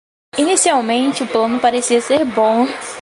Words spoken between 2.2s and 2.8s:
bom.